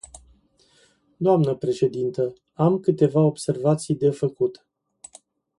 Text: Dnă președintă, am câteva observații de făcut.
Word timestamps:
Dnă 1.17 1.55
președintă, 1.55 2.33
am 2.53 2.79
câteva 2.79 3.21
observații 3.21 3.95
de 3.95 4.09
făcut. 4.09 4.65